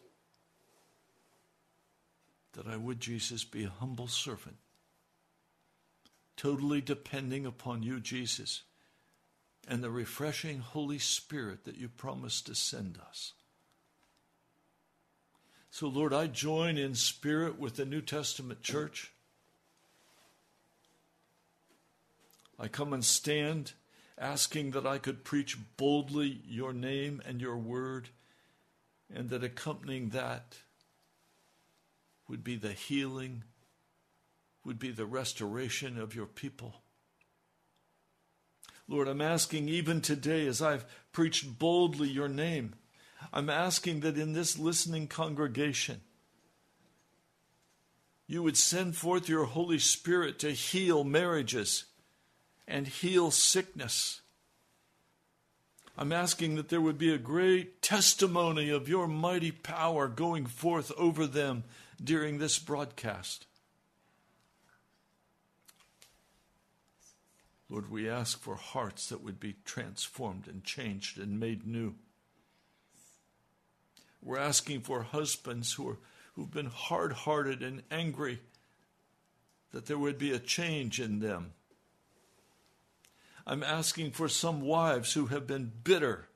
[2.53, 4.57] that I would, Jesus, be a humble servant,
[6.35, 8.63] totally depending upon you, Jesus,
[9.65, 13.33] and the refreshing Holy Spirit that you promised to send us.
[15.71, 19.11] So, Lord, I join in spirit with the New Testament church.
[22.59, 23.73] I come and stand
[24.17, 28.09] asking that I could preach boldly your name and your word,
[29.13, 30.57] and that accompanying that
[32.27, 33.43] would be the healing,
[34.65, 36.75] would be the restoration of your people.
[38.87, 42.73] Lord, I'm asking even today as I've preached boldly your name,
[43.31, 46.01] I'm asking that in this listening congregation,
[48.27, 51.85] you would send forth your Holy Spirit to heal marriages
[52.67, 54.21] and heal sickness.
[55.97, 60.91] I'm asking that there would be a great testimony of your mighty power going forth
[60.97, 61.63] over them
[62.01, 63.45] during this broadcast.
[67.69, 71.95] Lord, we ask for hearts that would be transformed and changed and made new.
[74.21, 75.97] We're asking for husbands who are,
[76.35, 78.39] who've been hard hearted and angry,
[79.71, 81.53] that there would be a change in them.
[83.47, 86.27] I'm asking for some wives who have been bitter,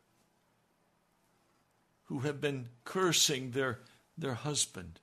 [2.06, 3.80] who have been cursing their,
[4.18, 5.00] their husband.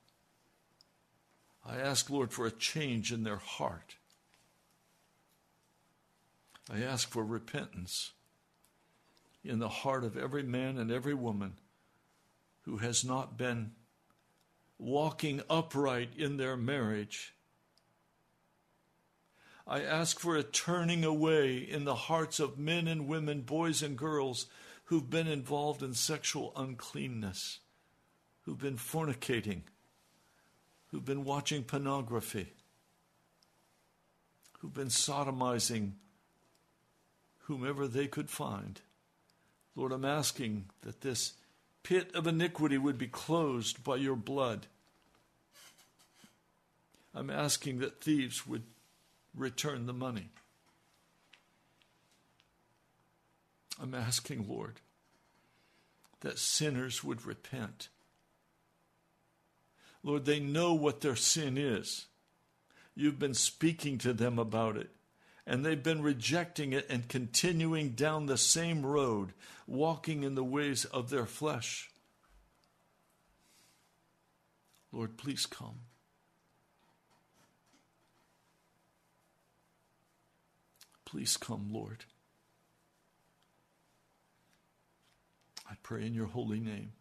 [1.64, 3.97] I ask, Lord, for a change in their heart.
[6.72, 8.12] I ask for repentance
[9.45, 11.55] in the heart of every man and every woman
[12.62, 13.72] who has not been
[14.78, 17.34] walking upright in their marriage.
[19.66, 23.96] I ask for a turning away in the hearts of men and women, boys and
[23.96, 24.46] girls
[24.84, 27.61] who've been involved in sexual uncleanness,
[28.42, 29.61] who've been fornicating,
[30.88, 32.52] who've been watching pornography,
[34.58, 35.92] who've been sodomizing
[37.44, 38.80] whomever they could find.
[39.76, 41.34] Lord, I'm asking that this
[41.83, 44.66] pit of iniquity would be closed by your blood.
[47.14, 48.64] I'm asking that thieves would
[49.35, 50.28] return the money.
[53.81, 54.81] I'm asking, Lord,
[56.20, 57.89] that sinners would repent.
[60.03, 62.07] Lord, they know what their sin is.
[62.95, 64.91] You've been speaking to them about it
[65.47, 69.32] and they've been rejecting it and continuing down the same road,
[69.66, 71.91] walking in the ways of their flesh.
[74.93, 75.80] Lord, please come.
[81.05, 82.05] Please come, Lord.
[85.68, 86.93] I pray in your holy name.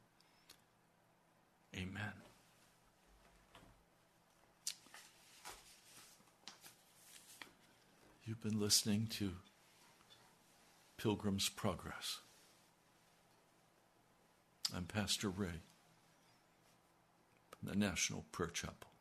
[1.76, 2.29] Amen.
[8.30, 9.32] You've been listening to
[10.98, 12.20] Pilgrim's Progress.
[14.72, 15.64] I'm Pastor Ray
[17.50, 18.92] from the National Prayer Chapel.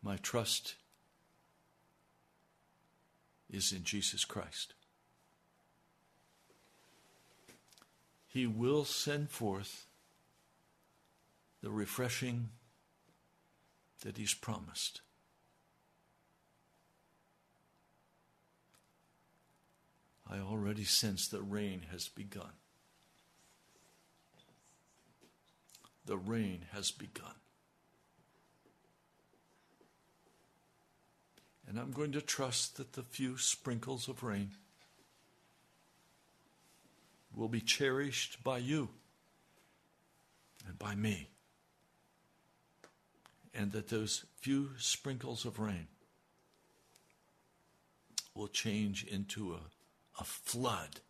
[0.00, 0.76] My trust
[3.50, 4.74] is in Jesus Christ.
[8.28, 9.86] He will send forth
[11.64, 12.50] the refreshing
[14.04, 15.00] that He's promised.
[20.30, 22.52] I already sense the rain has begun.
[26.04, 27.34] The rain has begun.
[31.66, 34.52] And I'm going to trust that the few sprinkles of rain
[37.34, 38.88] will be cherished by you
[40.66, 41.28] and by me.
[43.54, 45.88] And that those few sprinkles of rain
[48.34, 49.60] will change into a
[50.18, 51.00] a flood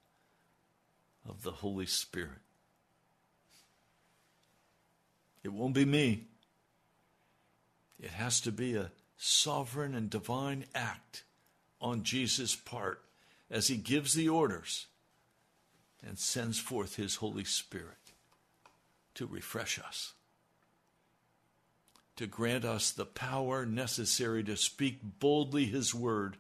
[1.29, 2.41] of the Holy Spirit.
[5.43, 6.27] It won't be me.
[8.01, 11.25] It has to be a sovereign and divine act
[11.81, 13.03] on Jesus' part
[13.51, 14.87] as he gives the orders
[16.07, 17.97] and sends forth his Holy Spirit
[19.15, 20.13] to refresh us,
[22.17, 26.37] to grant us the power necessary to speak boldly his word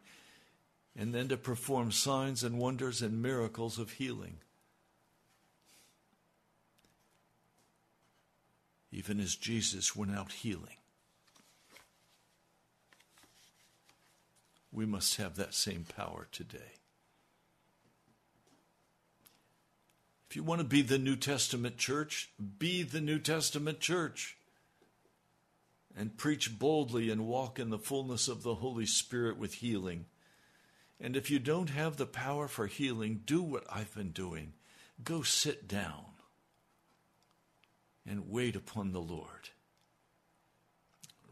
[0.98, 4.38] and then to perform signs and wonders and miracles of healing.
[8.90, 10.76] even as Jesus went out healing.
[14.72, 16.74] We must have that same power today.
[20.28, 24.36] If you want to be the New Testament church, be the New Testament church
[25.96, 30.04] and preach boldly and walk in the fullness of the Holy Spirit with healing.
[31.00, 34.54] And if you don't have the power for healing, do what I've been doing.
[35.02, 36.04] Go sit down
[38.06, 39.50] and wait upon the Lord.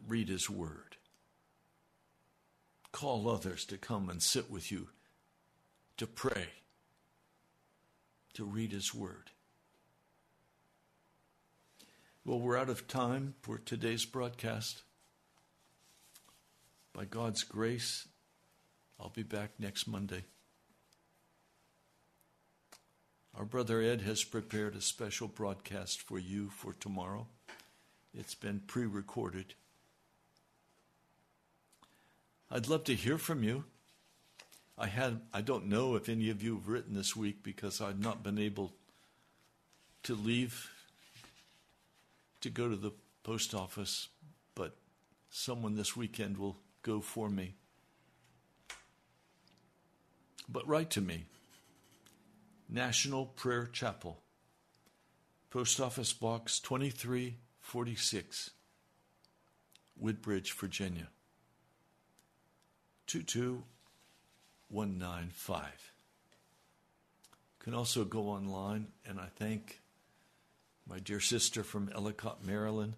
[0.06, 0.96] Read His Word.
[2.92, 4.88] Call others to come and sit with you,
[5.96, 6.46] to pray
[8.34, 9.30] to read His Word.
[12.24, 14.82] Well, we're out of time for today's broadcast.
[16.92, 18.08] By God's grace,
[19.01, 20.24] I'll be back next Monday.
[23.34, 27.26] Our brother Ed has prepared a special broadcast for you for tomorrow.
[28.14, 29.55] It's been pre recorded.
[32.51, 33.64] I'd love to hear from you.
[34.78, 38.01] I had I don't know if any of you have written this week because I've
[38.01, 38.72] not been able
[40.05, 40.70] to leave
[42.40, 42.92] to go to the
[43.22, 44.09] post office,
[44.55, 44.76] but
[45.30, 47.55] someone this weekend will go for me.
[50.49, 51.24] But write to me.
[52.68, 54.20] National Prayer Chapel,
[55.51, 58.51] Post Office Box 2346,
[59.97, 61.09] Woodbridge, Virginia.
[63.07, 65.64] 22195.
[65.64, 65.70] You
[67.61, 69.80] can also go online, and I thank
[70.88, 72.94] my dear sister from Ellicott, Maryland.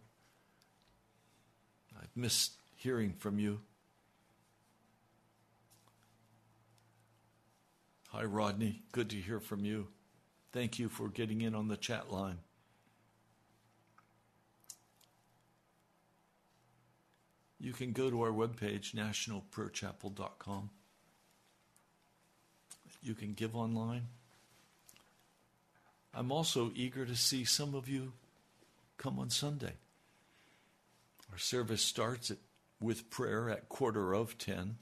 [2.00, 3.60] I've missed hearing from you.
[8.08, 8.82] Hi, Rodney.
[8.92, 9.88] Good to hear from you.
[10.52, 12.38] Thank you for getting in on the chat line.
[17.60, 20.70] You can go to our webpage, nationalprayerchapel.com.
[23.02, 24.06] You can give online.
[26.14, 28.12] I'm also eager to see some of you
[28.96, 29.74] come on Sunday.
[31.30, 32.38] Our service starts at,
[32.80, 34.76] with prayer at quarter of 10,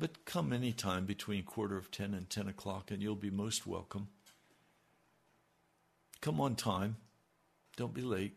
[0.00, 3.66] but come any time between quarter of 10 and 10 o'clock, and you'll be most
[3.66, 4.08] welcome.
[6.22, 6.96] Come on time.
[7.76, 8.32] Don't be late.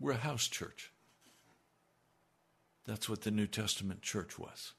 [0.00, 0.90] We're a house church.
[2.84, 4.72] That's what the New Testament church was.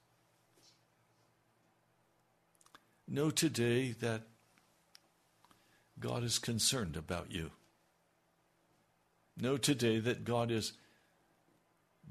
[3.07, 4.23] Know today that
[5.99, 7.51] God is concerned about you.
[9.39, 10.73] Know today that God is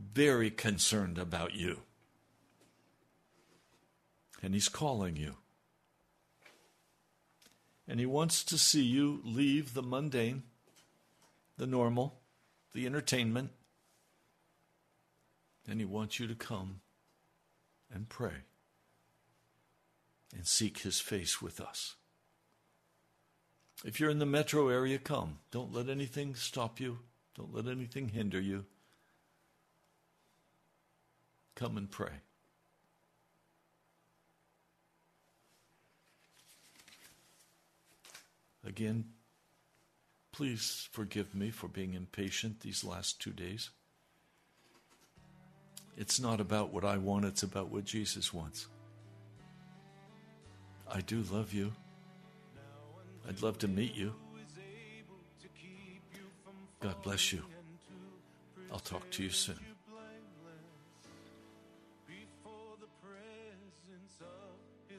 [0.01, 1.81] very concerned about you.
[4.43, 5.37] And He's calling you.
[7.87, 10.45] And He wants to see you leave the mundane,
[11.57, 12.21] the normal,
[12.73, 13.51] the entertainment,
[15.69, 16.81] and He wants you to come
[17.93, 18.45] and pray
[20.35, 21.97] and seek his face with us.
[23.85, 25.39] If you're in the metro area, come.
[25.51, 26.99] Don't let anything stop you,
[27.37, 28.67] don't let anything hinder you.
[31.55, 32.13] Come and pray.
[38.67, 39.05] Again,
[40.33, 43.71] please forgive me for being impatient these last two days.
[45.97, 48.67] It's not about what I want, it's about what Jesus wants.
[50.91, 51.73] I do love you.
[53.29, 54.15] I'd love to meet you.
[56.81, 57.43] God bless you.
[58.73, 59.70] I'll talk to you soon.